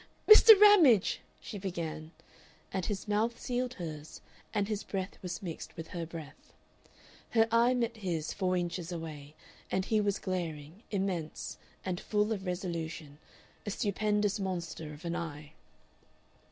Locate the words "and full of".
11.85-12.47